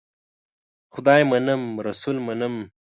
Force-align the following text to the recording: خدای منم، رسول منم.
خدای 0.93 1.23
منم، 1.31 1.61
رسول 1.87 2.17
منم. 2.27 2.55